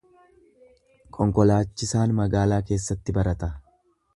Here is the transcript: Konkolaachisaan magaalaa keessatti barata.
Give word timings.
Konkolaachisaan 1.17 2.15
magaalaa 2.21 2.61
keessatti 2.71 3.17
barata. 3.19 3.53